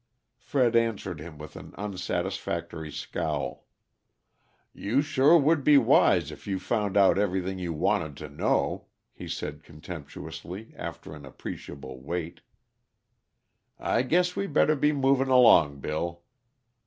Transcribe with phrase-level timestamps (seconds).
[0.39, 3.67] Fred answered him with an unsatisfactory scowl.
[4.73, 9.27] "You sure would be wise, if you found out everything you wanted to know," he
[9.27, 12.41] said contemptuously, after an appreciable Wait.
[13.77, 16.23] "I guess we better be moving along, Bill."